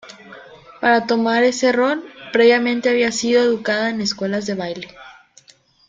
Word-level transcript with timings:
Para 0.79 1.05
tomar 1.05 1.43
ese 1.43 1.71
rol, 1.71 2.03
previamente 2.33 2.89
había 2.89 3.11
sido 3.11 3.43
educada 3.43 3.91
en 3.91 4.01
escuelas 4.01 4.47
de 4.47 4.55
baile. 4.55 4.87